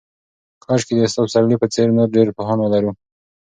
کاشکې 0.63 0.93
د 0.95 0.99
استاد 1.05 1.23
پسرلي 1.29 1.55
په 1.59 1.67
څېر 1.73 1.87
نور 1.97 2.07
ډېر 2.15 2.27
پوهان 2.37 2.57
ولرو. 2.61 2.91